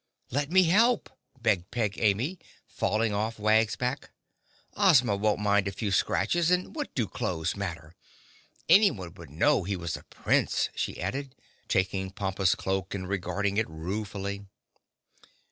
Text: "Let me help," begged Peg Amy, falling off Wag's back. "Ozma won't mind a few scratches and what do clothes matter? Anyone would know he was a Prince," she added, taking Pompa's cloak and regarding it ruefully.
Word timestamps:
"Let 0.31 0.49
me 0.51 0.63
help," 0.63 1.11
begged 1.39 1.69
Peg 1.69 1.95
Amy, 1.99 2.39
falling 2.67 3.13
off 3.13 3.37
Wag's 3.37 3.75
back. 3.75 4.09
"Ozma 4.75 5.15
won't 5.15 5.39
mind 5.39 5.67
a 5.67 5.71
few 5.71 5.91
scratches 5.91 6.49
and 6.49 6.73
what 6.75 6.91
do 6.95 7.07
clothes 7.07 7.55
matter? 7.55 7.93
Anyone 8.67 9.13
would 9.13 9.29
know 9.29 9.63
he 9.63 9.75
was 9.75 9.95
a 9.95 10.01
Prince," 10.05 10.69
she 10.73 10.99
added, 10.99 11.35
taking 11.67 12.09
Pompa's 12.09 12.55
cloak 12.55 12.95
and 12.95 13.07
regarding 13.07 13.57
it 13.57 13.69
ruefully. 13.69 14.47